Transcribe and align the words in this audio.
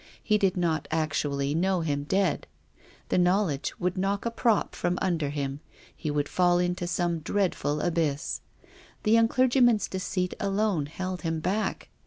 He 0.23 0.39
did 0.39 0.57
not 0.57 0.87
actually 0.89 1.53
know 1.53 1.81
him 1.81 2.05
dead. 2.05 2.47
The 3.09 3.19
knowledge 3.19 3.79
would 3.79 3.99
knock 3.99 4.25
a 4.25 4.31
prop 4.31 4.73
from 4.73 4.97
under 4.99 5.29
him. 5.29 5.59
He 5.95 6.09
would 6.09 6.27
fall 6.27 6.57
into 6.57 6.87
some 6.87 7.19
dreadful 7.19 7.79
abyss. 7.81 8.41
The 9.03 9.11
young 9.11 9.27
clergyman's 9.27 9.87
deceit 9.87 10.33
alone 10.39 10.87
held 10.87 11.21
him 11.21 11.39
back. 11.39 11.89